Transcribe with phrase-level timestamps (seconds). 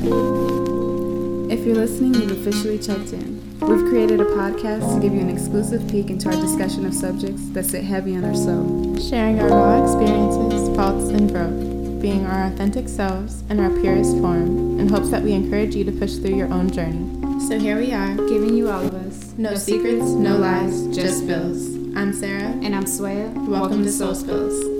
[0.00, 3.40] If you're listening, you've officially checked in.
[3.60, 7.48] We've created a podcast to give you an exclusive peek into our discussion of subjects
[7.50, 8.96] that sit heavy on our soul.
[8.98, 14.80] Sharing our raw experiences, faults, and growth, being our authentic selves in our purest form,
[14.80, 17.08] in hopes that we encourage you to push through your own journey.
[17.48, 19.34] So here we are, giving you all of us.
[19.36, 21.66] No, secrets, no lies, just spills.
[21.94, 22.50] I'm Sarah.
[22.62, 23.30] And I'm Swaya.
[23.46, 24.71] Welcome, to Soul Spills.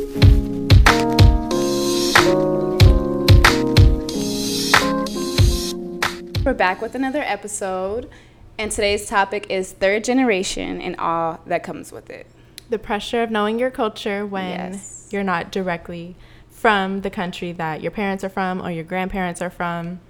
[6.44, 8.10] We're back with another episode,
[8.58, 12.26] and today's topic is third generation and all that comes with it.
[12.68, 15.08] The pressure of knowing your culture when Yes.
[15.12, 16.16] you're not directly
[16.50, 20.00] from the country that your parents are from or your grandparents are from,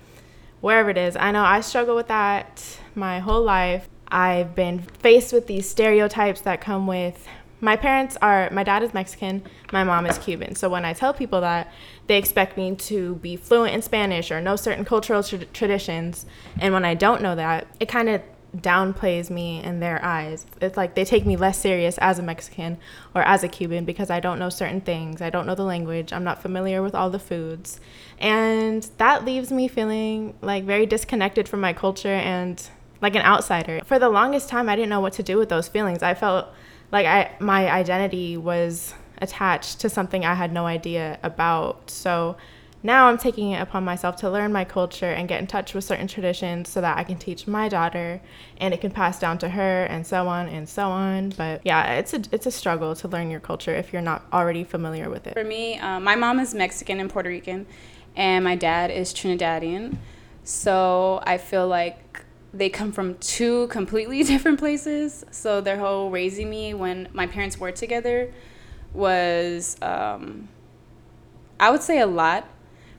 [0.62, 1.16] wherever it is.
[1.16, 3.88] I know I struggle with that my whole life.
[4.08, 7.26] I've been faced with these stereotypes that come with
[7.62, 10.56] my parents are my dad is Mexican, my mom is Cuban.
[10.56, 11.72] So when I tell people that,
[12.08, 16.26] they expect me to be fluent in Spanish or know certain cultural tra- traditions,
[16.60, 18.20] and when I don't know that, it kind of
[18.56, 20.44] downplays me in their eyes.
[20.60, 22.78] It's like they take me less serious as a Mexican
[23.14, 25.22] or as a Cuban because I don't know certain things.
[25.22, 26.12] I don't know the language.
[26.12, 27.80] I'm not familiar with all the foods.
[28.18, 32.68] And that leaves me feeling like very disconnected from my culture and
[33.00, 33.80] like an outsider.
[33.86, 36.02] For the longest time I didn't know what to do with those feelings.
[36.02, 36.48] I felt
[36.92, 41.90] like I my identity was attached to something I had no idea about.
[41.90, 42.36] So
[42.84, 45.84] now I'm taking it upon myself to learn my culture and get in touch with
[45.84, 48.20] certain traditions so that I can teach my daughter
[48.58, 51.30] and it can pass down to her and so on and so on.
[51.30, 54.64] But yeah, it's a it's a struggle to learn your culture if you're not already
[54.64, 55.34] familiar with it.
[55.34, 57.66] For me, um, my mom is Mexican and Puerto Rican,
[58.16, 59.96] and my dad is Trinidadian.
[60.44, 62.24] So I feel like
[62.54, 65.24] they come from two completely different places.
[65.30, 68.32] So their whole raising me when my parents were together
[68.92, 70.48] was, um,
[71.58, 72.46] I would say, a lot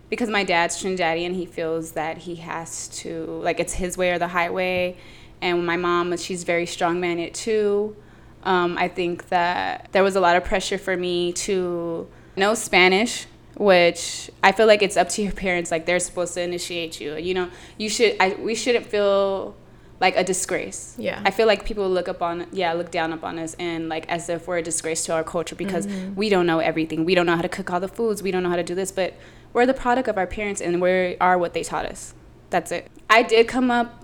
[0.10, 1.34] because my dad's Trinidadian.
[1.34, 4.98] He feels that he has to, like, it's his way or the highway.
[5.42, 7.96] And my mom, she's very strong minded too.
[8.44, 13.26] Um, I think that there was a lot of pressure for me to know Spanish,
[13.56, 15.72] which I feel like it's up to your parents.
[15.72, 17.16] Like they're supposed to initiate you.
[17.16, 18.16] You know, you should.
[18.20, 19.56] I, we shouldn't feel
[20.04, 20.96] like a disgrace.
[20.98, 21.22] Yeah.
[21.24, 24.28] I feel like people look up on, yeah, look down upon us and like as
[24.28, 26.16] if we're a disgrace to our culture because mm-hmm.
[26.16, 27.06] we don't know everything.
[27.06, 28.22] We don't know how to cook all the foods.
[28.22, 29.14] We don't know how to do this, but
[29.54, 32.14] we're the product of our parents and we are what they taught us.
[32.50, 32.92] That's it.
[33.10, 34.04] I did come up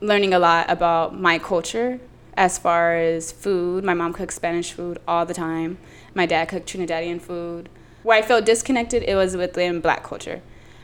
[0.00, 2.00] learning a lot about my culture
[2.34, 3.84] as far as food.
[3.84, 5.76] My mom cooks Spanish food all the time.
[6.14, 7.68] My dad cooked Trinidadian food.
[8.02, 10.42] Where I felt disconnected, it was within black culture.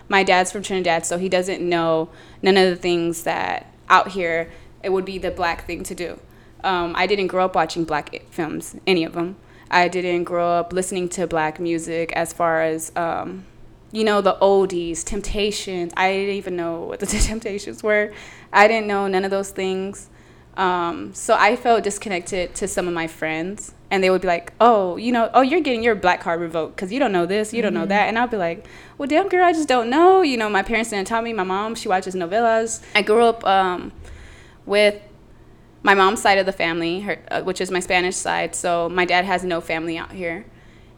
[0.09, 2.11] My dad's from Trinidad, so he doesn't know
[2.43, 4.51] none of the things that out here
[4.83, 6.19] it would be the black thing to do.
[6.63, 9.37] Um, I didn't grow up watching black films, any of them.
[9.71, 13.45] I didn't grow up listening to black music as far as um,
[13.93, 15.93] you know, the oldies, Temptations.
[15.97, 18.13] I didn't even know what the Temptations were.
[18.53, 20.11] I didn't know none of those things.
[20.57, 24.53] Um, so I felt disconnected to some of my friends, and they would be like,
[24.61, 27.53] "Oh, you know, oh, you're getting your black card revoked because you don't know this,
[27.53, 28.67] you don't know that," and I'll be like,
[28.99, 31.33] "Well, damn girl, I just don't know." You know, my parents didn't tell me.
[31.33, 32.83] My mom, she watches novelas.
[32.95, 33.93] I grew up um,
[34.65, 35.01] with
[35.83, 38.55] my mom's side of the family, her, uh, which is my Spanish side.
[38.55, 40.47] So my dad has no family out here.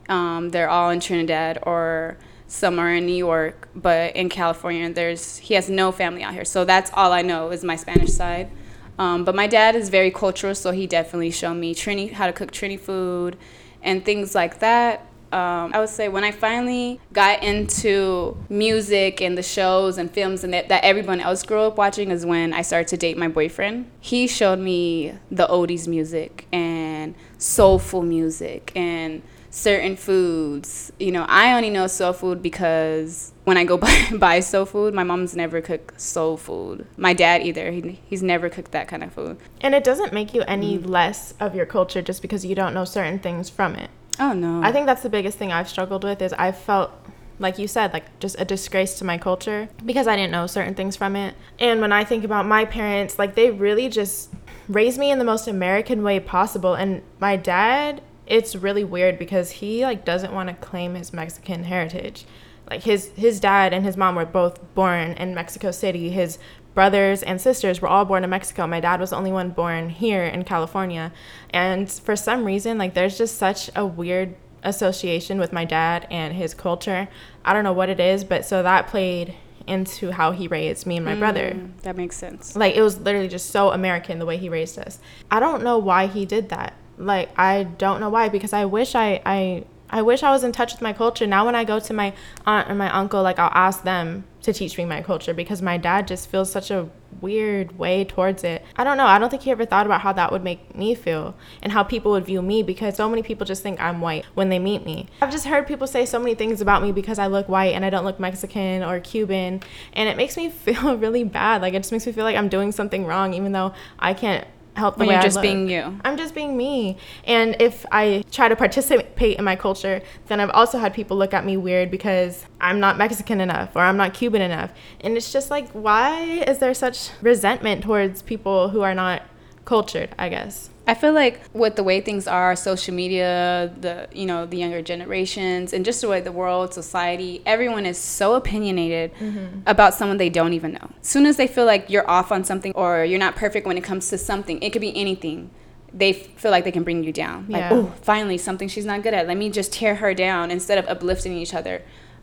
[0.08, 2.16] Um, they're all in Trinidad or
[2.46, 6.46] somewhere in New York, but in California, there's he has no family out here.
[6.46, 8.50] So that's all I know is my Spanish side.
[8.98, 12.32] Um, but my dad is very cultural, so he definitely showed me Trini how to
[12.32, 13.36] cook Trini food
[13.82, 15.04] and things like that.
[15.30, 20.42] Um, I would say when I finally got into music and the shows and films
[20.42, 23.28] and that, that everyone else grew up watching is when I started to date my
[23.28, 23.90] boyfriend.
[24.00, 30.92] He showed me the oldies music and soulful music and certain foods.
[30.98, 34.94] You know, I only know soul food because when I go buy, buy soul food,
[34.94, 36.86] my mom's never cooked soul food.
[36.96, 37.72] My dad either.
[37.72, 39.38] He, he's never cooked that kind of food.
[39.62, 40.86] And it doesn't make you any mm.
[40.86, 43.90] less of your culture just because you don't know certain things from it.
[44.20, 44.62] Oh no.
[44.62, 46.92] I think that's the biggest thing I've struggled with is I felt
[47.38, 50.74] like you said like just a disgrace to my culture because I didn't know certain
[50.74, 51.34] things from it.
[51.58, 54.30] And when I think about my parents, like they really just
[54.68, 59.50] raised me in the most American way possible and my dad it's really weird because
[59.52, 62.26] he like doesn't want to claim his Mexican heritage.
[62.70, 66.10] Like his his dad and his mom were both born in Mexico City.
[66.10, 66.38] His
[66.74, 68.66] brothers and sisters were all born in Mexico.
[68.66, 71.12] My dad was the only one born here in California.
[71.50, 76.34] And for some reason, like there's just such a weird association with my dad and
[76.34, 77.08] his culture.
[77.44, 79.34] I don't know what it is, but so that played
[79.66, 81.50] into how he raised me and my brother.
[81.50, 82.56] Mm, that makes sense.
[82.56, 84.98] Like it was literally just so American the way he raised us.
[85.30, 86.74] I don't know why he did that.
[86.96, 90.52] Like I don't know why because I wish I I I wish I was in
[90.52, 91.26] touch with my culture.
[91.26, 92.12] Now when I go to my
[92.46, 95.76] aunt or my uncle, like I'll ask them to teach me my culture because my
[95.76, 96.88] dad just feels such a
[97.20, 98.64] weird way towards it.
[98.76, 99.06] I don't know.
[99.06, 101.82] I don't think he ever thought about how that would make me feel and how
[101.82, 104.84] people would view me because so many people just think I'm white when they meet
[104.84, 105.08] me.
[105.20, 107.84] I've just heard people say so many things about me because I look white and
[107.84, 109.60] I don't look Mexican or Cuban
[109.94, 111.62] and it makes me feel really bad.
[111.62, 114.46] Like it just makes me feel like I'm doing something wrong even though I can't
[114.78, 115.42] help the When way you're I just look.
[115.42, 115.98] being you.
[116.04, 116.96] I'm just being me.
[117.24, 121.34] And if I try to participate in my culture, then I've also had people look
[121.34, 124.72] at me weird because I'm not Mexican enough or I'm not Cuban enough.
[125.00, 129.22] And it's just like, why is there such resentment towards people who are not
[129.64, 130.70] cultured, I guess?
[130.88, 134.80] I feel like with the way things are, social media, the you know the younger
[134.80, 139.60] generations, and just the way the world, society, everyone is so opinionated mm-hmm.
[139.66, 140.90] about someone they don't even know.
[140.98, 143.76] As soon as they feel like you're off on something or you're not perfect when
[143.76, 145.50] it comes to something, it could be anything.
[145.92, 147.46] They f- feel like they can bring you down.
[147.50, 147.70] Like, Yeah.
[147.72, 149.28] oh, finally something she's not good at.
[149.28, 151.82] Let me just tear her down instead of uplifting each other.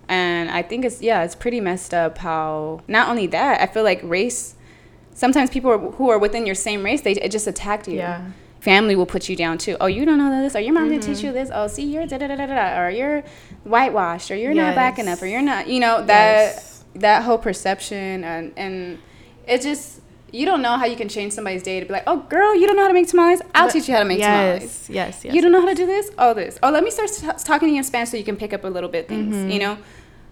[0.10, 3.84] And I think it's yeah, it's pretty messed up how not only that, I feel
[3.84, 4.56] like race.
[5.14, 8.32] Sometimes people who are within your same race, they it just attacked you Yeah.
[8.60, 9.78] Family will put you down too.
[9.80, 11.28] Oh, you don't know this, or your mom didn't teach Mm-hmm.
[11.28, 11.50] you this.
[11.54, 13.24] Oh, see, you're da da da da da, or you're
[13.64, 15.06] whitewashed, or you're not black Yes.
[15.08, 16.84] enough, or you're not, you know, that Yes.
[16.96, 18.98] that whole perception, and and
[19.48, 22.18] it just you don't know how you can change somebody's day to be like, oh,
[22.18, 23.42] girl, you don't know how to make tamales.
[23.54, 24.64] I'll But- teach you how to make tamales.
[24.64, 25.34] yes, yes, yes.
[25.34, 26.12] You don't know how to do this?
[26.18, 26.60] Oh, this.
[26.62, 28.66] Oh, let me start t- talking to you in Spanish so you can pick up
[28.66, 29.34] a little bit things.
[29.34, 29.50] Mm-hmm.
[29.52, 29.78] You know,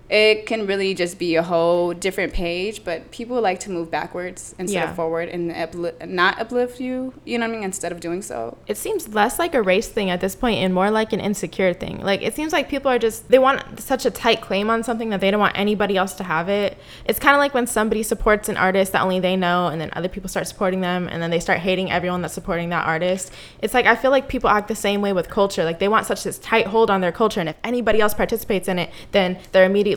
[0.10, 2.84] it can really just be a whole different page.
[2.84, 4.90] But people like to move backwards instead Yeah.
[4.90, 7.14] of forward and upli- not uplift you.
[7.26, 7.64] You know what I mean?
[7.64, 8.58] Instead of doing so.
[8.68, 11.74] it seems less like a race thing at this point and more like an insecure
[11.74, 12.00] thing.
[12.02, 15.10] Like it seems like people are just they want such a tight claim on something
[15.10, 16.78] that they don't want anybody else to have it.
[17.06, 19.90] It's kind of like when somebody supports an artist that only they know and then
[19.94, 23.32] other people start supporting them and then they start hating everyone that's supporting that artist.
[23.62, 25.64] It's like I feel like people act the same way with culture.
[25.64, 28.68] Like they want such this tight hold on their culture and if anybody else participates
[28.68, 29.93] in it, then they're immediately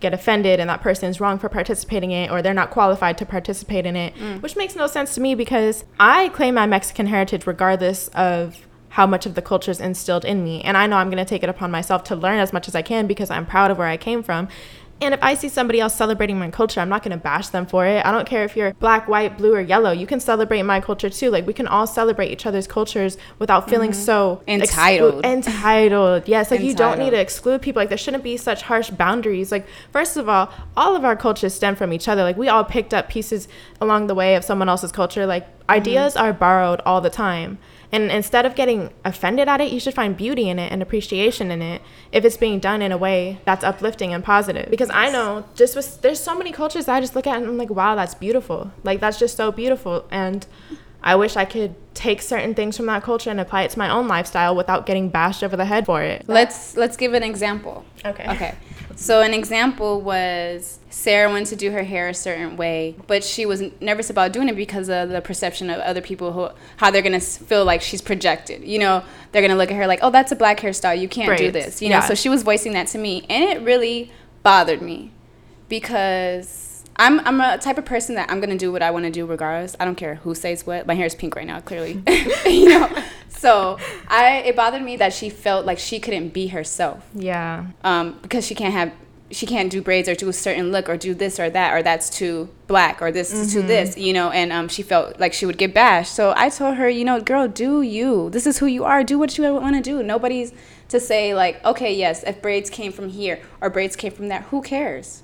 [0.00, 3.18] get offended and that person is wrong for participating in it or they're not qualified
[3.18, 4.40] to participate in it, mm.
[4.42, 9.06] which makes no sense to me because I claim my Mexican heritage regardless of how
[9.06, 10.62] much of the culture is instilled in me.
[10.62, 12.74] And I know I'm going to take it upon myself to learn as much as
[12.74, 14.48] I can because I'm proud of where I came from.
[15.00, 17.66] And if I see somebody else celebrating my culture, I'm not going to bash them
[17.66, 18.04] for it.
[18.04, 19.92] I don't care if you're black, white, blue, or yellow.
[19.92, 21.30] You can celebrate my culture too.
[21.30, 24.00] Like we can all celebrate each other's cultures without feeling mm-hmm.
[24.00, 25.24] so exclu- Entitled.
[25.24, 26.28] entitled.
[26.28, 27.80] Yes, like you don't need to exclude people.
[27.80, 29.52] Like there shouldn't be such harsh boundaries.
[29.52, 32.22] Like first of all, all of our cultures stem from each other.
[32.22, 33.46] Like we all picked up pieces
[33.80, 35.26] along the way of someone else's culture.
[35.26, 35.70] Like mm-hmm.
[35.70, 37.58] ideas are borrowed all the time.
[37.90, 41.50] And instead of getting offended at it, you should find beauty in it and appreciation
[41.50, 41.80] in it
[42.12, 44.70] if it's being done in a way that's uplifting and positive.
[44.70, 47.46] Because I know just with, there's so many cultures that I just look at and
[47.46, 48.72] I'm like, wow, that's beautiful.
[48.84, 50.06] Like that's just so beautiful.
[50.10, 50.46] And
[51.02, 53.90] I wish I could take certain things from that culture and apply it to my
[53.90, 56.24] own lifestyle without getting bashed over the head for it.
[56.28, 57.84] Let's let's give an example.
[58.04, 58.28] Okay.
[58.28, 58.54] Okay.
[58.96, 63.46] So an example was Sarah wanted to do her hair a certain way, but she
[63.46, 66.48] was nervous about doing it because of the perception of other people who
[66.78, 68.64] how they're gonna feel like she's projected.
[68.64, 70.98] You know, they're gonna look at her like, oh, that's a black hairstyle.
[70.98, 71.80] You can't do this.
[71.80, 71.96] You know.
[71.96, 72.08] Yeah.
[72.08, 74.10] So she was voicing that to me, and it really
[74.42, 75.12] bothered me
[75.68, 76.64] because.
[76.98, 79.24] I'm, I'm a type of person that I'm gonna do what I want to do
[79.24, 79.76] regardless.
[79.78, 80.86] I don't care who says what.
[80.86, 82.02] My hair is pink right now, clearly.
[82.46, 83.78] you know, so
[84.08, 87.08] I it bothered me that she felt like she couldn't be herself.
[87.14, 87.66] Yeah.
[87.84, 88.92] um, because she can't have
[89.30, 91.82] she can't do braids or do a certain look or do this or that or
[91.82, 94.30] that's too black or this is too this you know?
[94.30, 96.14] And um, she felt like she would get bashed.
[96.14, 98.30] So i told her you know girl do you.
[98.30, 99.04] This is who you are.
[99.04, 100.02] Do what you want to do.
[100.02, 100.52] Nobody's
[100.88, 104.42] to say like okay yes if braids came from here or braids came from there
[104.50, 105.22] who cares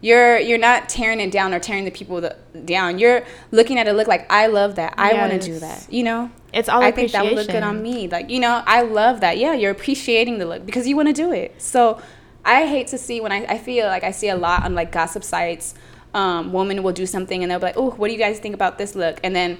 [0.00, 3.88] you're you're not tearing it down or tearing the people the, down you're looking at
[3.88, 6.82] it look like i love that i want to do that you know It's all
[6.82, 8.08] I think that would look good on me.
[8.08, 9.36] Like, you know, I love that.
[9.36, 11.60] Yeah, you're appreciating the look because you want to do it.
[11.60, 12.00] So
[12.42, 14.90] I hate to see when I, I feel like I see a lot on like
[14.90, 15.74] gossip sites,
[16.14, 18.54] um, women will do something and they'll be like, oh, what do you guys think
[18.54, 19.20] about this look?
[19.22, 19.58] And then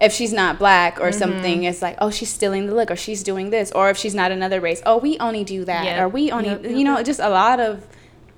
[0.00, 1.18] if she's not black or Mm-hmm.
[1.18, 3.72] something, it's like, oh, she's stealing the look or she's doing this.
[3.72, 5.84] Or if she's not another race, oh, we only do that.
[5.84, 6.00] Yep.
[6.00, 7.84] Or we only, Yep, yep, you know, just a lot of,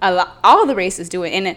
[0.03, 1.31] a lot, all the races do it.
[1.31, 1.57] And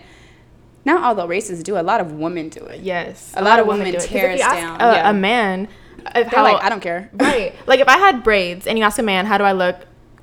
[0.86, 2.82] not all the races do a lot of women do it.
[2.82, 3.34] Yes.
[3.36, 3.96] A lot of women do it.
[3.96, 5.10] 'Cause tear if us down, A, yeah.
[5.10, 5.68] a man,
[6.16, 7.10] if They're how, like, I don't care.
[7.20, 7.54] right.
[7.68, 9.78] Like if I had braids and you ask a man, how do I look?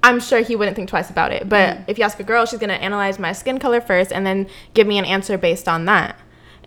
[0.05, 1.49] I'm sure he wouldn't think twice about it.
[1.49, 1.85] But Mm.
[1.89, 4.87] if you ask a girl, she's gonna analyze my skin color first and then give
[4.87, 6.17] me an answer based on that.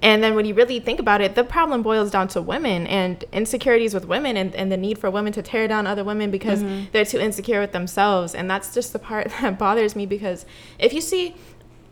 [0.01, 3.23] And then when you really think about it, the problem boils down to women and
[3.31, 6.61] insecurities with women and, and the need for women to tear down other women because
[6.63, 6.85] Mm-hmm.
[6.91, 8.35] they're too insecure with themselves.
[8.35, 10.45] And that's just the part that bothers me because
[10.79, 11.35] if you see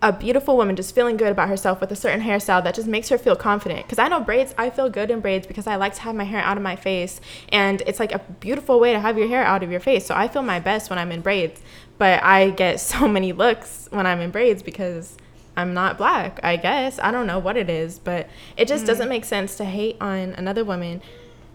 [0.01, 3.07] a beautiful woman just feeling good about herself with a certain hairstyle that just makes
[3.07, 3.83] her feel confident.
[3.85, 6.25] Because I know braids, I feel good in braids because I like to have my
[6.25, 7.21] hair out of my face.
[7.49, 10.05] And it's like a beautiful way to have your hair out of your face.
[10.05, 11.61] So I feel my best when I'm in braids.
[11.97, 15.15] But I get so many looks when I'm in braids because
[15.55, 16.99] I'm not black, I guess.
[16.99, 18.87] I don't know what it is, but it just mm.
[18.87, 21.01] doesn't make sense to hate on another woman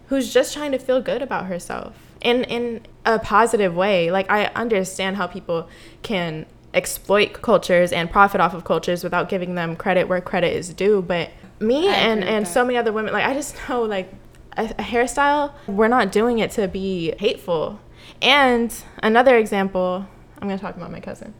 [0.07, 4.11] who's just trying to feel good about herself in in a positive way.
[4.11, 5.67] Like I understand how people
[6.01, 10.73] can exploit cultures and profit off of cultures without giving them credit where credit is
[10.73, 11.29] due, but
[11.59, 12.49] me I and and that.
[12.49, 14.11] so many other women like I just know like
[14.57, 17.79] a, a hairstyle we're not doing it to be hateful.
[18.21, 20.05] And another example,
[20.39, 21.33] I'm going to talk about my cousin.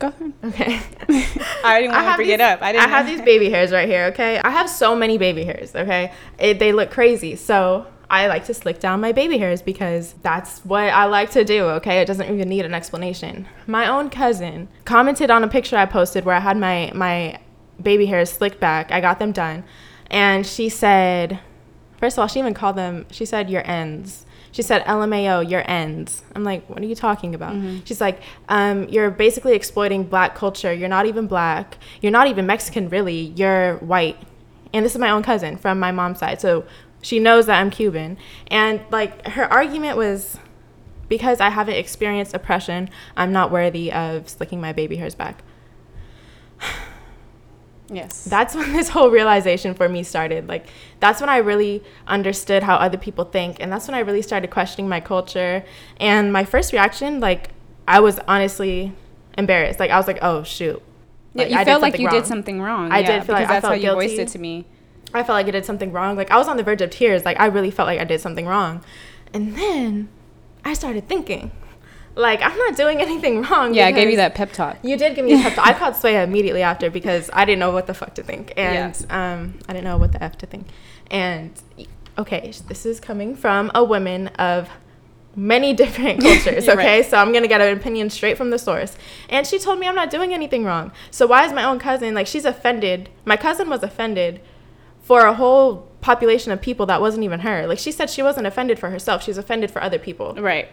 [0.00, 0.32] Go ahead.
[0.42, 0.80] Okay.
[1.62, 2.62] I didn't want to bring these, it up.
[2.62, 2.88] I didn't.
[2.88, 4.06] have these baby hairs right here.
[4.06, 4.38] Okay.
[4.38, 5.76] I have so many baby hairs.
[5.76, 6.10] Okay.
[6.38, 7.36] It, they look crazy.
[7.36, 11.44] So I like to slick down my baby hairs because that's what I like to
[11.44, 11.64] do.
[11.64, 12.00] Okay.
[12.00, 13.46] It doesn't even need an explanation.
[13.66, 17.38] My own cousin commented on a picture I posted where I had my my
[17.80, 18.90] baby hairs slicked back.
[18.90, 19.64] I got them done,
[20.10, 21.40] and she said,
[22.00, 23.06] first of all, she even called them.
[23.10, 24.26] She said your ends.
[24.52, 26.24] She said, LMAO, your ends.
[26.34, 27.54] I'm like, what are you talking about?
[27.84, 30.72] She's like, um, you're basically exploiting black culture.
[30.72, 31.78] You're not even black.
[32.00, 33.32] You're not even Mexican, really.
[33.36, 34.18] You're white.
[34.72, 36.40] And this is my own cousin from my mom's side.
[36.40, 36.64] So
[37.00, 38.18] she knows that I'm Cuban.
[38.48, 40.36] And like, her argument was
[41.08, 45.42] because I haven't experienced oppression, I'm not worthy of slicking my baby hairs back.
[47.90, 48.24] Yes.
[48.24, 50.48] That's when this whole realization for me started.
[50.48, 50.66] Like,
[51.00, 53.58] that's when I really understood how other people think.
[53.60, 55.64] And that's when I really started questioning my culture.
[55.98, 57.50] And my first reaction, like,
[57.88, 58.92] I was honestly
[59.36, 59.80] embarrassed.
[59.80, 60.80] Like, I was like, oh, shoot.
[61.34, 62.14] yeah, you I felt like you wrong.
[62.14, 62.92] did something wrong.
[62.92, 64.22] I yeah, did feel like because I felt how you voiced guilty.
[64.22, 64.66] it to me.
[65.12, 66.16] I felt like I did something wrong.
[66.16, 67.24] Like, I was on the verge of tears.
[67.24, 68.84] Like, I really felt like I did something wrong.
[69.34, 70.08] And then
[70.64, 71.50] I started thinking,
[72.20, 73.74] like, I'm not doing anything wrong.
[73.74, 74.78] Yeah, I gave you that pep talk.
[74.82, 75.66] You did give me a pep talk.
[75.66, 78.94] I called Swaya immediately after because I didn't know what the fuck to think, and
[79.10, 80.68] um, I didn't know what the f to think.
[81.10, 81.50] And
[82.18, 84.68] okay, this is coming from a woman of
[85.36, 86.68] many different cultures.
[86.68, 87.06] Okay, right.
[87.06, 88.96] so I'm gonna get an opinion straight from the source.
[89.28, 90.92] And she told me I'm not doing anything wrong.
[91.10, 93.08] So why is my own cousin like she's offended?
[93.24, 94.40] My cousin was offended
[95.02, 97.66] for a whole population of people that wasn't even her.
[97.66, 99.22] Like she said she wasn't offended for herself.
[99.22, 100.34] She's offended for other people.
[100.34, 100.68] Right.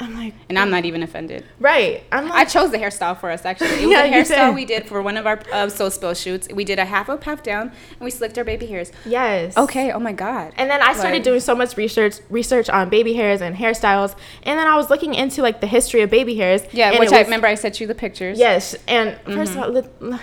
[0.00, 1.44] I'm like, And I'm not even offended.
[1.58, 2.02] right.
[2.10, 3.68] I'm like, I chose the hairstyle for us actually.
[3.82, 4.54] It was Yeah, a hairstyle did.
[4.54, 6.48] we did for one of our uh, soul spill shoots.
[6.52, 8.90] We did a half up, half down, and we slicked our baby hairs.
[9.04, 9.56] yes.
[9.56, 9.92] Okay.
[9.92, 10.52] Oh my god.
[10.56, 14.16] And then I started Like- doing so much research research on baby hairs and hairstyles.
[14.42, 16.62] And then I was looking into like the history of baby hairs.
[16.72, 18.38] Yeah, which it I remember I sent you the pictures.
[18.38, 19.70] Yes, and first of all,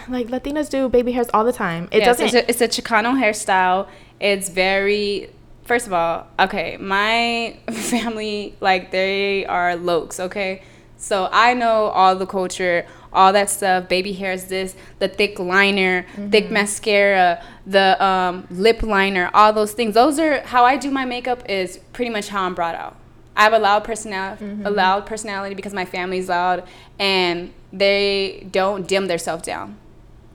[0.10, 1.88] like Latinas do baby hairs all the time.
[1.92, 2.26] It Yes, doesn't.
[2.26, 3.88] It's a, it's a Chicano hairstyle.
[4.20, 5.30] It's very.
[5.68, 10.20] First of all, okay, my family like they are lokes.
[10.20, 10.64] Okay,
[10.98, 13.88] so I know all the culture, all that stuff.
[13.88, 19.94] Baby hairs, this, the thick liner, thick mascara, the um, lip liner, all those things.
[19.94, 21.48] Those are how I do my makeup.
[21.50, 22.96] Is pretty much how I'm brought out.
[23.36, 26.64] I have a loud personality, a loud personality because my family's loud,
[26.98, 29.78] and they don't dim themselves down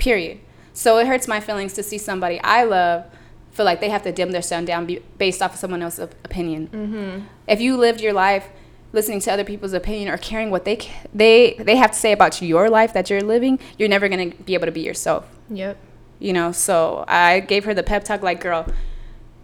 [0.03, 0.41] period.
[0.75, 3.05] So it hurts my feelings to see somebody I love
[3.53, 6.09] feel like they have to dim their sun down be- based off of someone else's
[6.25, 6.69] opinion.
[6.69, 7.27] Mm-hmm.
[7.47, 8.49] If you lived your life
[8.93, 10.79] listening to other people's opinion or caring what they
[11.15, 14.55] they they have to say about your life that you're living, you're never gonna be
[14.55, 15.27] able to be yourself.
[15.51, 15.77] Yep.
[16.19, 16.53] You know.
[16.53, 18.67] So I gave her the pep talk, like, girl,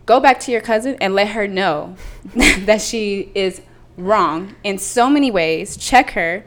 [0.06, 1.96] go back to your cousin and let her know
[2.34, 3.60] that she is
[3.96, 5.76] wrong in so many ways.
[5.76, 6.44] Check her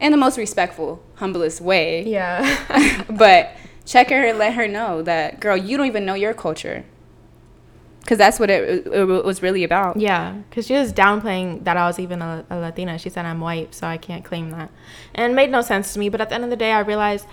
[0.00, 3.04] in the most respectful, humblest way Yeah.
[3.10, 3.52] but
[3.84, 6.84] check her and let her know that girl you don't even know your culture
[8.00, 11.86] because that's what it, it was really about yeah, because she was downplaying that I
[11.86, 12.98] was even a, a Latina.
[12.98, 14.70] She said I'm white, so I can't claim that,
[15.14, 16.08] and made no sense to me.
[16.08, 17.26] But at the end of the day, I realized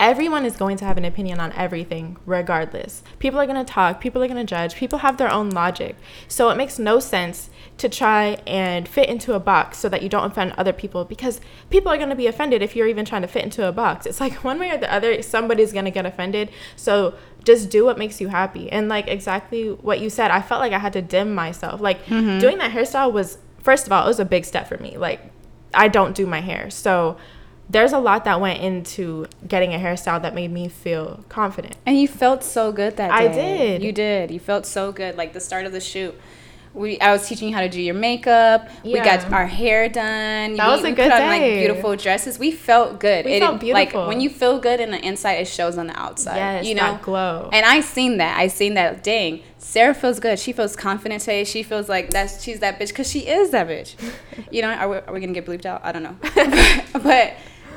[0.00, 3.02] everyone is going to have an opinion on everything, regardless.
[3.18, 4.00] People are going to talk.
[4.00, 4.74] People are going to judge.
[4.74, 5.96] People have their own logic.
[6.26, 10.08] So it makes no sense to try and fit into a box so that you
[10.08, 11.40] don't offend other people because
[11.70, 14.06] people are going to be offended if you're even trying to fit into a box.
[14.06, 16.50] It's like one way or the other, somebody's going to get offended.
[16.76, 17.14] So
[17.44, 18.70] just do what makes you happy.
[18.70, 21.80] And like exactly what you said, I felt like I had to dim myself.
[21.80, 22.38] Like mm-hmm.
[22.38, 24.96] doing that hairstyle was, first of all, it was a big step for me.
[24.96, 25.20] Like
[25.72, 26.70] I don't do my hair.
[26.70, 27.16] So
[27.68, 31.76] there's a lot that went into getting a hairstyle that made me feel confident.
[31.86, 33.82] and you felt so good that day I did.
[33.82, 36.14] you did you felt so good like the start of the shoot
[36.74, 38.68] we, I was teaching you how to do your makeup.
[38.82, 40.54] We got our hair done.
[40.56, 42.36] That we, was a we good put on like beautiful dresses.
[42.38, 43.24] We felt good.
[43.24, 44.00] We felt beautiful.
[44.00, 46.36] Like when you feel good in the inside, it shows on the outside.
[46.36, 47.48] Yes, you know, that glow.
[47.52, 48.36] And I seen that.
[48.36, 49.04] I seen that.
[49.04, 50.38] Dang, Sarah feels good.
[50.38, 51.44] She feels confident today.
[51.44, 53.94] She feels like that's she's that bitch because she is that bitch.
[54.50, 55.80] you know, are we, are we gonna get bleeped out?
[55.84, 56.16] I don't know.
[57.00, 57.34] but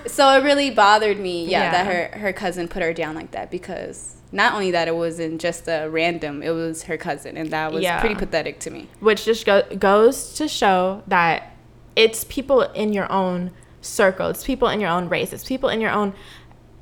[0.08, 1.46] so it really bothered me.
[1.46, 1.72] Yeah, Yeah.
[1.72, 4.16] that her her cousin put her down like that because.
[4.32, 7.82] Not only that, it wasn't just a random; it was her cousin, and that was
[7.84, 8.00] Yeah.
[8.00, 8.88] pretty pathetic to me.
[9.00, 11.54] which just go- goes to show that
[11.96, 15.80] it's people in your own circle it's people in your own race it's people in
[15.80, 16.14] your own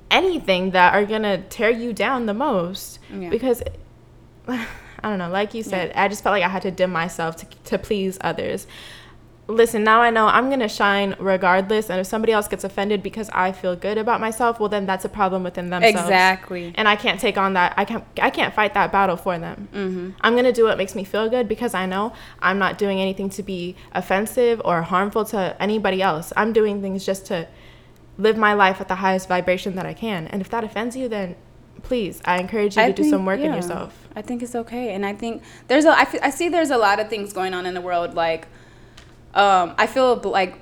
[0.09, 3.29] anything that are gonna tear you down the most Yeah.
[3.29, 3.61] because
[4.47, 4.65] I
[5.03, 7.45] don't know, like you said, I just felt like I had to dim myself to,
[7.65, 8.65] to please others.
[9.47, 13.29] Listen, now I know I'm gonna shine regardless, and if somebody else gets offended because
[13.29, 15.99] I feel good about myself, well, then that's a problem within themselves.
[15.99, 16.73] Exactly.
[16.75, 17.73] And I can't take on that.
[17.77, 18.03] I can't.
[18.19, 19.69] I can't fight that battle for them.
[19.71, 20.09] Mm-hmm.
[20.21, 23.29] I'm gonna do what makes me feel good because I know I'm not doing anything
[23.31, 26.33] to be offensive or harmful to anybody else.
[26.35, 27.47] I'm doing things just to
[28.17, 30.27] live my life at the highest vibration that I can.
[30.27, 31.35] And if that offends you, then
[31.83, 34.07] please, I encourage you I to do some work in yourself.
[34.15, 35.91] I think it's okay, and I think there's a.
[35.91, 38.13] I, see there's a lot of things going on in the world.
[38.13, 38.47] Like,
[39.35, 40.61] um, I feel like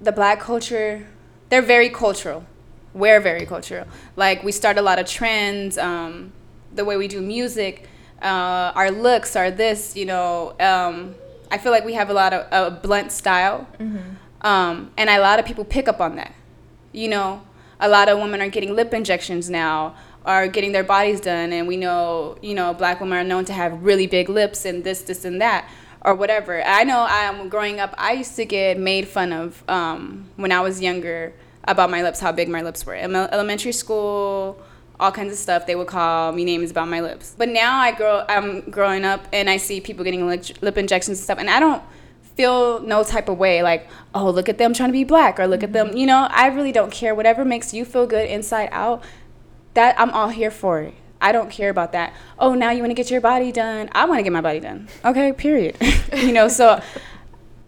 [0.00, 1.06] the black culture.
[1.48, 2.44] They're very cultural.
[2.92, 3.86] We're very cultural.
[4.16, 5.78] Like we start a lot of trends.
[5.78, 6.32] Um,
[6.74, 7.88] the way we do music,
[8.20, 9.96] uh, our looks, are this.
[9.96, 11.14] You know, um,
[11.50, 13.66] I feel like we have a lot of a blunt style,
[14.42, 16.34] um, and a lot of people pick up on that.
[16.92, 17.42] You know,
[17.80, 19.94] a lot of women are getting lip injections now,
[20.24, 23.52] are getting their bodies done, and we know, you know, black women are known to
[23.52, 25.68] have really big lips and this, this, and that,
[26.08, 26.62] or whatever.
[26.62, 30.62] I know I'm growing up, I used to get made fun of um, when I
[30.62, 31.34] was younger
[31.64, 32.94] about my lips, how big my lips were.
[32.94, 34.58] In elementary school,
[34.98, 37.34] all kinds of stuff they would call me names about my lips.
[37.36, 41.18] But now I grow, I'm growing up, and I see people getting lip lip injections
[41.18, 41.82] and stuff, and I don't
[42.36, 45.48] feel no type of way like oh look at them trying to be black or
[45.48, 48.68] look at them you know i really don't care whatever makes you feel good inside
[48.70, 49.02] out
[49.74, 52.12] that i'm all here for it i don't care about that.
[52.38, 53.88] Oh now you want to get your body done.
[53.92, 54.88] I want to get my body done.
[55.04, 55.76] Okay period.
[56.16, 56.80] You know so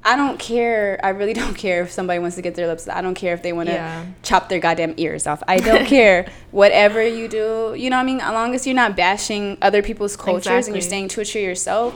[0.03, 0.99] i don't care.
[1.03, 3.43] I really don't care if somebody wants to get their lips i don't care if
[3.43, 4.07] they want to Yeah.
[4.23, 5.43] chop their goddamn ears off.
[5.47, 6.27] I don't care.
[6.53, 8.21] Whatever you do you know what i mean?
[8.21, 11.95] As long as you're not bashing other people's cultures and you're staying true to yourself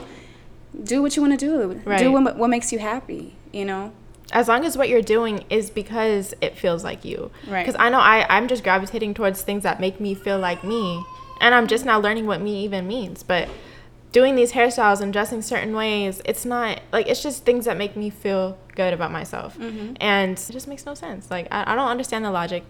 [0.83, 1.97] do what you want to do Right.
[1.99, 3.91] do what, what makes you happy you know?
[4.33, 7.31] As long as what you're doing is because it feels like you.
[7.47, 7.63] Right.
[7.65, 11.01] Because I know I, I'm just gravitating towards things that make me feel like me.
[11.41, 13.23] And I'm just now learning what me even means.
[13.23, 13.49] But
[14.11, 17.97] doing these hairstyles and dressing certain ways, it's not like it's just things that make
[17.97, 19.57] me feel good about myself.
[19.57, 19.95] Mm-hmm.
[19.99, 21.29] And it just makes no sense.
[21.29, 22.63] Like I, I don't understand the logic.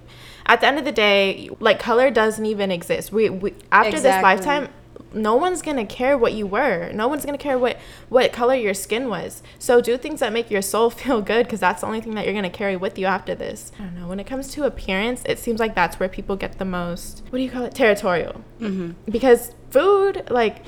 [0.48, 3.12] At the end of the day, like color doesn't even exist.
[3.12, 4.10] We, we after Exactly.
[4.10, 4.70] this lifetime,
[5.16, 6.92] no one's gonna care what you were.
[6.92, 7.78] No one's gonna care what
[8.10, 9.42] what color your skin was.
[9.58, 12.26] So do things that make your soul feel good, because that's the only thing that
[12.26, 13.72] you're gonna carry with you after this.
[13.80, 14.08] I don't know.
[14.08, 17.24] When it comes to appearance, it seems like that's where people get the most.
[17.30, 17.74] What do you call it?
[17.74, 18.44] Territorial.
[18.60, 19.10] Mm-hmm.
[19.10, 20.64] Because food, like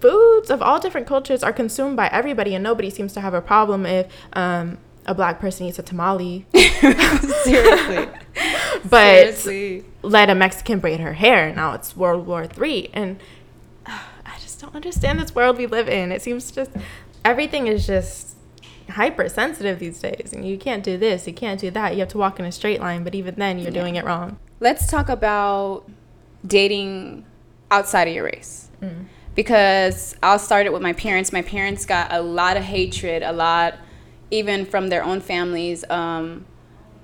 [0.00, 3.42] foods of all different cultures, are consumed by everybody, and nobody seems to have a
[3.42, 6.46] problem if um, a black person eats a tamale.
[6.54, 8.08] seriously
[8.88, 11.54] But seriously let a Mexican braid her hair.
[11.54, 13.18] Now it's World War Three, and
[14.64, 16.10] don't understand this world we live in.
[16.12, 16.70] It seems just
[17.24, 18.36] everything is just
[18.90, 21.94] hypersensitive these days, and you can't do this, you can't do that.
[21.94, 23.80] You have to walk in a straight line, but even then, you're Yeah.
[23.80, 24.38] doing it wrong.
[24.60, 25.84] let's talk about
[26.46, 27.24] dating
[27.70, 28.68] outside of your race
[29.34, 33.32] because i'll start it with my parents my parents got a lot of hatred a
[33.32, 33.74] lot
[34.30, 36.44] even from their own families um,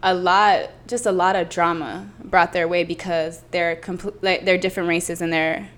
[0.03, 4.57] a lot just a lot of drama brought their way because they're compl- like, they're
[4.59, 5.69] different races and they're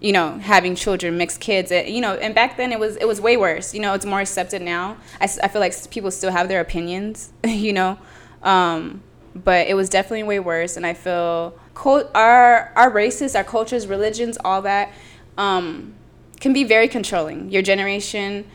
[0.00, 3.06] you know having children mixed kids uh, you know and back then it was it
[3.06, 3.74] was way worse.
[3.74, 4.96] You know it's more accepted now.
[5.20, 7.98] I, I feel like people still have their opinions you know
[8.42, 9.02] um,
[9.34, 13.86] but it was definitely way worse and i feel cult- our our races our cultures
[13.86, 14.90] religions all that
[15.38, 15.94] um,
[16.40, 17.50] can be very controlling.
[17.50, 18.46] Your generation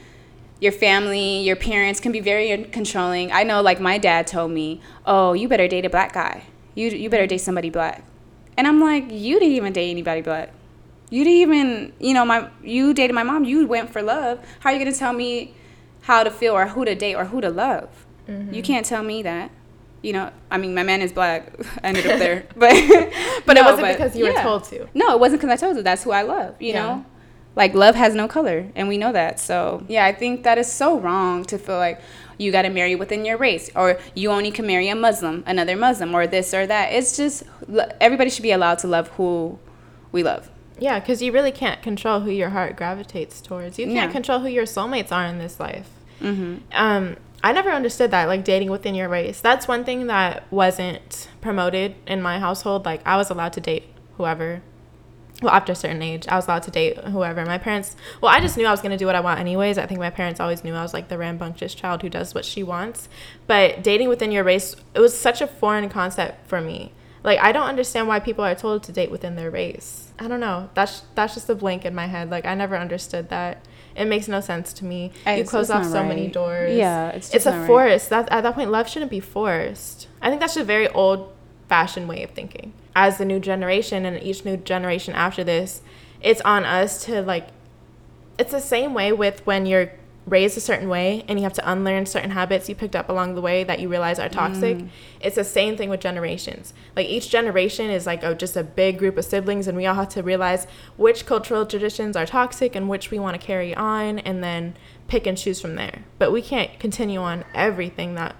[0.61, 3.31] your family your parents can be very controlling.
[3.31, 6.43] I know like my dad told me oh you better date a black guy.
[6.75, 8.03] You, you better date somebody black.
[8.57, 10.51] And i'm like you didn't even date anybody black
[11.09, 14.39] you didn't even you know my you dated my mom you went for love.
[14.59, 15.55] How are you going to tell me
[16.01, 17.89] how to feel or who to date or who to love?
[18.27, 18.61] You mm-hmm.
[18.61, 19.51] can't tell me that.
[20.01, 21.51] You know i mean my man is black.
[21.83, 22.45] I ended up there.
[22.55, 22.73] But
[23.45, 24.87] But it wasn't because you were told to.
[24.93, 25.83] no it wasn't because i told you.
[25.83, 26.83] That's who i love you Yeah.
[26.85, 27.05] know?
[27.55, 29.39] Like love has no color and we know that.
[29.39, 32.01] So yeah i think that is so wrong to feel like
[32.37, 35.77] you got to marry within your race or you only can marry a muslim another
[35.77, 36.93] muslim or this or that.
[36.93, 37.43] It's just
[38.01, 39.57] everybody should be allowed to love who
[40.11, 43.79] we love Yeah, because you really can't control who your heart gravitates towards.
[43.79, 44.11] You can't Yeah.
[44.11, 45.89] control who your soulmates are in this life.
[46.21, 46.55] mm-hmm.
[46.71, 51.27] um i never understood that like dating within your race that's one thing that wasn't
[51.41, 53.83] promoted in my household like i was allowed to date
[54.15, 54.61] whoever
[55.41, 58.39] well after a certain age i was allowed to date whoever my parents well i
[58.39, 60.39] just knew i was going to do what i want anyways i think my parents
[60.39, 63.09] always knew i was like the rambunctious child who does what she wants
[63.45, 66.93] but dating within your race it was such a foreign concept for me
[67.25, 70.13] like i don't understand why people are told to date within their race.
[70.17, 70.69] I don't know.
[70.75, 72.29] That's that's just a blank in my head.
[72.29, 73.65] Like i never understood that.
[73.95, 75.11] It makes no sense to me.
[75.27, 76.75] You close off so many doors.
[76.75, 77.67] Yeah, it's it's a right.
[77.67, 80.07] force that at that point love shouldn't be forced.
[80.21, 81.33] I think that's a very old
[81.67, 82.73] fashioned way of thinking.
[82.95, 85.81] As the new generation and each new generation after this,
[86.21, 87.47] it's on us to like
[88.37, 89.91] it's the same way with when you're
[90.27, 93.35] raised a certain way and you have to unlearn certain habits you picked up along
[93.35, 94.77] the way that you realize are toxic.
[94.77, 94.89] Mm.
[95.19, 96.73] It's the same thing with generations.
[96.95, 99.95] Like each generation is like a, just a big group of siblings and we all
[99.95, 100.65] have to realize
[100.97, 104.75] which cultural traditions are toxic and which we want to carry on and then
[105.07, 106.03] pick and choose from there.
[106.17, 108.35] But we can't continue on everything that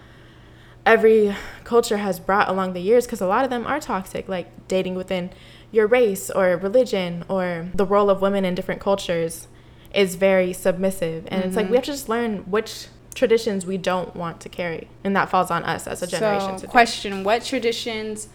[0.88, 4.68] every culture has brought along the years because a lot of them are toxic, like
[4.68, 5.30] dating within
[5.72, 9.48] your race or religion or the role of women in different cultures
[9.96, 11.26] is very submissive.
[11.28, 11.48] And mm-hmm.
[11.48, 11.76] it's like we mm-hmm.
[11.76, 14.88] have to just learn which traditions we don't want to carry.
[15.04, 16.60] And that falls on us as a generation.
[16.60, 18.28] So, question What traditions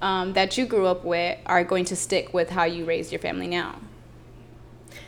[0.00, 3.18] um, that you grew up with are going to stick with how you raise your
[3.18, 3.80] family now?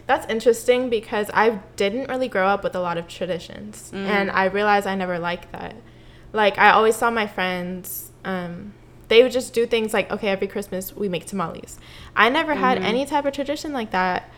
[0.06, 3.90] That's interesting because I didn't really grow up with a lot of traditions.
[3.94, 4.06] Mm.
[4.06, 5.76] And I realized I never liked that.
[6.32, 8.10] Like, I always saw my friends.
[8.24, 8.74] Um,
[9.08, 11.78] they would just do things like, okay, every Christmas we make tamales.
[12.16, 12.86] I never had mm-hmm.
[12.86, 14.28] any type of tradition like that.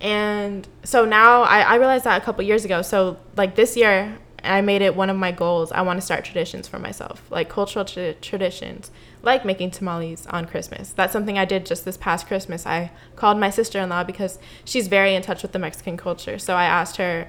[0.00, 2.82] And so now I, I realized that a couple years ago.
[2.82, 5.72] So, like this year, I made it one of my goals.
[5.72, 8.90] I want to start traditions for myself, like cultural tra- traditions,
[9.22, 10.92] like making tamales on Christmas.
[10.92, 12.66] That's something I did just this past Christmas.
[12.66, 16.38] I called my sister in law because she's very in touch with the Mexican culture.
[16.38, 17.28] So I asked her,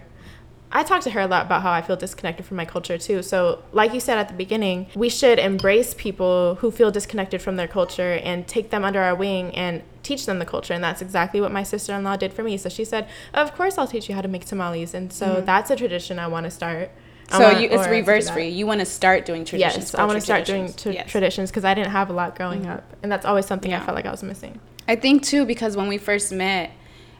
[0.71, 3.21] I talked to her a lot about how I feel disconnected from my culture too.
[3.23, 7.57] So, like you said at the beginning, we should embrace people who feel disconnected from
[7.57, 10.73] their culture and take them under our wing and teach them the culture.
[10.73, 12.57] And that's exactly what my sister in law did for me.
[12.57, 14.93] So, she said, Of course, I'll teach you how to make tamales.
[14.93, 15.45] And so, mm-hmm.
[15.45, 16.91] that's a tradition I want to start.
[17.31, 18.51] So want, you, it's reverse for you.
[18.51, 19.85] You want to start doing traditions.
[19.85, 21.09] Yes, I want to start doing t- yes.
[21.09, 22.71] traditions because I didn't have a lot growing mm-hmm.
[22.71, 23.81] up, and that's always something yeah.
[23.81, 24.59] I felt like I was missing.
[24.87, 26.71] I think too because when we first met,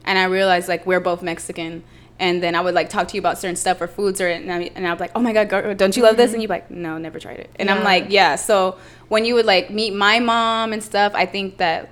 [0.04, 1.84] and I realized like we're both Mexican,
[2.20, 4.52] and then I would like talk to you about certain stuff or foods or and,
[4.52, 6.28] I, and I'd be like, oh my god, girl, don't you love this?
[6.28, 6.34] Mm-hmm.
[6.36, 7.50] And you're like, no, never tried it.
[7.56, 7.76] And yeah.
[7.76, 8.36] I'm like, yeah.
[8.36, 11.90] So when you would like meet my mom and stuff, I think that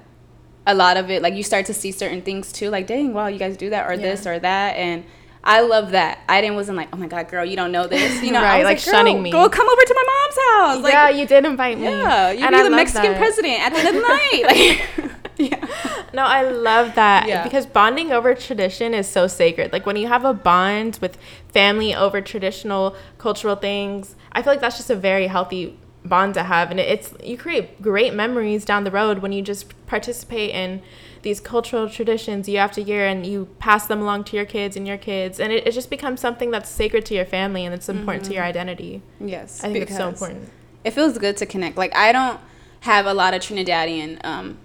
[0.69, 3.27] a lot of it like you start to see certain things too, like dang, wow,
[3.27, 4.01] you guys do that or yeah.
[4.01, 5.03] this or that, and
[5.43, 6.19] I love that.
[6.29, 8.21] I didn't wasn't like, oh my god, girl, you don't know this.
[8.21, 9.31] You know, right, I was like, like shunning me.
[9.31, 10.35] Go come over to my mom's
[10.75, 10.83] house.
[10.83, 11.85] Like, yeah, you did invite me.
[11.85, 13.17] Yeah, you be the Mexican that.
[13.17, 14.43] president at the end of the night.
[14.45, 15.65] Like, yeah.
[16.13, 17.43] No, I love that yeah.
[17.43, 19.73] because bonding over tradition is so sacred.
[19.73, 21.17] Like when you have a bond with
[21.51, 26.43] family over traditional cultural things, I feel like that's just a very healthy bond to
[26.43, 30.81] have and it's you create great memories down the road when you just participate in
[31.23, 34.87] these cultural traditions year after year and you pass them along to your kids and
[34.87, 37.89] your kids and it, it just becomes something that's sacred to your family and it's
[37.89, 38.29] important mm-hmm.
[38.29, 38.49] to your mm-hmm.
[38.49, 40.49] identity yes i think it's so important
[40.85, 42.39] it feels good to connect like i don't
[42.81, 44.57] have a lot of trinidadian um,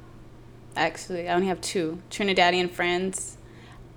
[0.76, 1.28] actually.
[1.28, 3.36] I only have two Trinidadian friends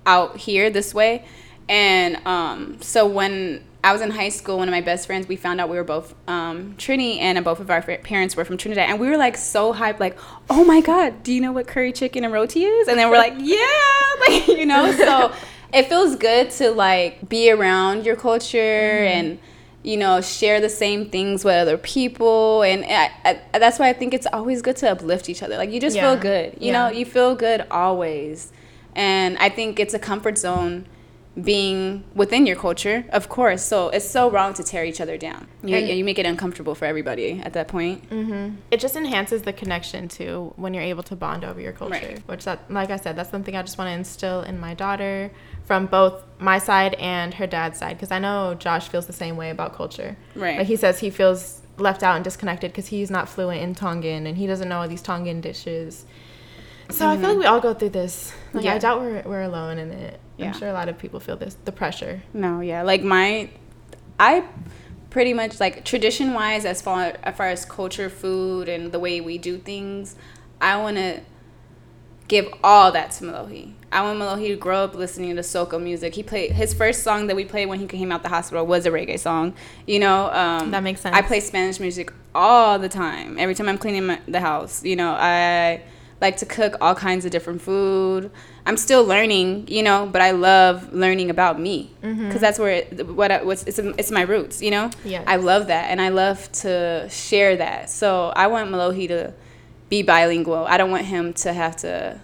[0.06, 1.24] out here this way.
[1.68, 5.36] And um, so when I was in high school, one of my best friends, we
[5.36, 8.90] found out we were both um, Trini, and both of our parents were from Trinidad,
[8.90, 10.18] and we were like so hyped, like,
[10.50, 13.18] "Oh my God, do you know what curry chicken and roti is?" And then we're
[13.18, 13.66] like, "Yeah,"
[14.28, 14.90] like you know.
[14.92, 15.32] So
[15.72, 19.18] it feels good to like be around your culture mm-hmm.
[19.18, 19.38] and
[19.84, 22.62] you know, share the same things with other people.
[22.62, 25.56] And I, I, that's why I think it's always good to uplift each other.
[25.56, 26.12] Like, you just yeah.
[26.12, 26.54] feel good.
[26.60, 26.72] You yeah.
[26.72, 28.52] know, you feel good always.
[28.96, 30.86] And I think it's a comfort zone
[31.42, 33.62] being within your culture, of course.
[33.62, 35.46] So it's so wrong to tear each other down.
[35.62, 38.08] You, you make it uncomfortable for everybody at that point.
[38.10, 38.56] Mm-hmm.
[38.70, 41.94] It just enhances the connection too when you're able to bond over your culture.
[41.94, 42.22] Right.
[42.26, 45.30] Which, that, like I said, that's something I just want to instill in my daughter
[45.64, 49.36] from both my side and her dad's side because I know Josh feels the same
[49.36, 50.16] way about culture.
[50.34, 50.58] Right.
[50.58, 54.26] Like he says he feels left out and disconnected because he's not fluent in Tongan
[54.26, 56.04] and he doesn't know all these Tongan dishes.
[56.90, 57.04] So mm-hmm.
[57.04, 57.40] I feel like mm-hmm.
[57.40, 58.32] we all go through this.
[58.52, 58.74] Like yeah.
[58.74, 60.20] I doubt we're we're alone in it.
[60.38, 60.46] Yeah.
[60.46, 62.22] I'm sure a lot of people feel this the pressure.
[62.32, 62.82] No, yeah.
[62.82, 63.50] Like my
[64.18, 64.44] I
[65.10, 69.20] pretty much like tradition wise as far as far as culture, food and the way
[69.20, 70.16] we do things,
[70.60, 71.20] I wanna
[72.28, 73.72] give all that to Melohi.
[73.90, 76.14] I want Melohi to grow up listening to soca music.
[76.14, 78.84] He played his first song that we played when he came out the hospital was
[78.84, 79.54] a reggae song.
[79.86, 81.16] You know, um, that makes sense.
[81.16, 83.38] I play Spanish music all the time.
[83.38, 85.82] Every time I'm cleaning my, the house, you know, I
[86.20, 88.30] like to cook all kinds of different food.
[88.66, 92.38] I'm still learning, you know, but I love learning about me because mm-hmm.
[92.38, 94.90] that's where it, what I, what's it's, it's my roots, you know.
[95.04, 95.22] Yeah.
[95.26, 97.90] I love that, and I love to share that.
[97.90, 99.34] So I want Melohi to
[99.88, 100.66] be bilingual.
[100.66, 102.20] I don't want him to have to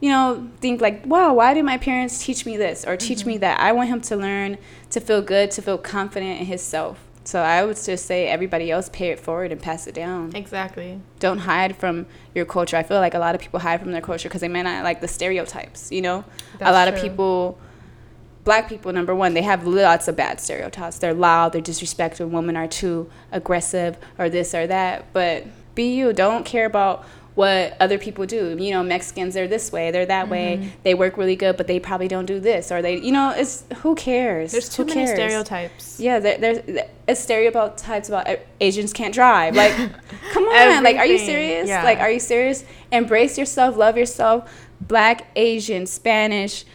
[0.00, 3.28] you know, think like, wow, why did my parents teach me this or teach mm-hmm.
[3.28, 3.58] me that?
[3.58, 4.58] I want him to learn
[4.90, 6.98] to feel good, to feel confident in himself.
[7.26, 10.32] So I would just say everybody else pay it forward and pass it down.
[10.36, 11.00] Exactly.
[11.20, 12.76] Don't hide from your culture.
[12.76, 14.84] I feel like a lot of people hide from their culture because they may not
[14.84, 15.90] like the stereotypes.
[15.90, 16.24] You know,
[16.58, 16.96] That's a lot true.
[16.96, 17.58] of people,
[18.44, 20.98] black people, number one, they have lots of bad stereotypes.
[20.98, 21.52] They're loud.
[21.54, 22.26] They're disrespectful.
[22.26, 25.12] Women are too aggressive or this or that.
[25.14, 26.12] But Be you.
[26.12, 28.56] Don't care about what other people do.
[28.58, 30.32] You know, Mexicans they're this way, they're that mm-hmm.
[30.32, 30.72] way.
[30.82, 33.64] They work really good, but they probably don't do this, or they, you know, it's
[33.78, 34.52] who cares?
[34.52, 35.16] There's too who many cares?
[35.16, 36.00] stereotypes.
[36.00, 38.28] Yeah, there, there's a stereotypes about
[38.60, 39.54] Asians can't drive.
[39.64, 39.72] Like,
[40.32, 41.68] come on, like, are you serious?
[41.68, 41.84] Yeah.
[41.84, 42.64] Like, are you serious?
[42.92, 44.68] Embrace yourself, love yourself.
[44.78, 46.66] Black, Asian, Spanish.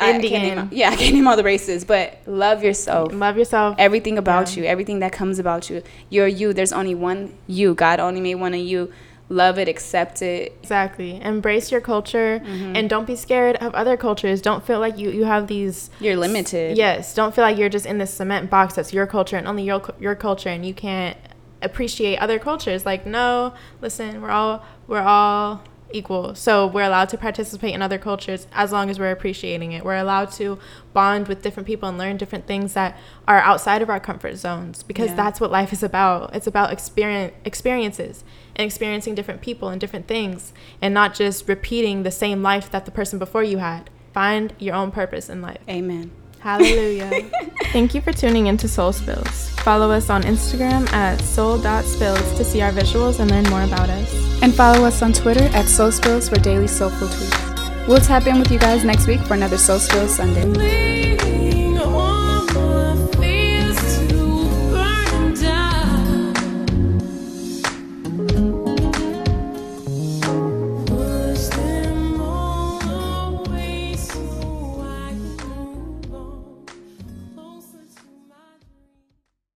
[0.00, 0.58] Indian.
[0.58, 3.12] I name, yeah, I can't name all the races, but love yourself.
[3.12, 3.74] Love yourself.
[3.78, 4.62] Everything about yeah.
[4.62, 5.82] you, everything that comes about you.
[6.08, 6.54] You're you.
[6.54, 7.74] There's only one you.
[7.74, 8.90] God only made one of you
[9.30, 10.58] love it, accept it.
[10.60, 11.20] Exactly.
[11.22, 12.76] Embrace your culture mm-hmm.
[12.76, 14.42] and don't be scared of other cultures.
[14.42, 16.76] Don't feel like you, you have these You're limited.
[16.76, 19.62] Yes, don't feel like you're just in this cement box that's your culture and only
[19.62, 21.16] your your culture and you can't
[21.62, 22.84] appreciate other cultures.
[22.84, 26.34] Like no, listen, we're all we're all equal.
[26.34, 29.84] So we're allowed to participate in other cultures as long as we're appreciating it.
[29.84, 30.58] We're allowed to
[30.92, 34.82] bond with different people and learn different things that are outside of our comfort zones
[34.82, 35.16] because yeah.
[35.16, 36.34] that's what life is about.
[36.34, 38.24] It's about experience experiences
[38.56, 42.84] and experiencing different people and different things and not just repeating the same life that
[42.84, 43.90] the person before you had.
[44.12, 45.60] Find your own purpose in life.
[45.68, 46.10] Amen.
[46.40, 47.30] Hallelujah.
[47.72, 49.50] Thank you for tuning into Soul Spills.
[49.60, 54.42] Follow us on Instagram at soul.spills to see our visuals and learn more about us.
[54.42, 57.86] And follow us on Twitter at Soul Spills for daily soulful tweets.
[57.86, 61.29] We'll tap in with you guys next week for another Soul Spills Sunday.